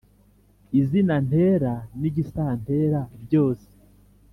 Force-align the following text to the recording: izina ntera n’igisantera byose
izina 0.79 1.15
ntera 1.27 1.73
n’igisantera 1.99 3.01
byose 3.23 3.69